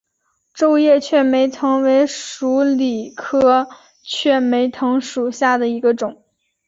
[0.55, 3.69] 皱叶雀梅藤为鼠李科
[4.01, 6.23] 雀梅藤属下的一个种。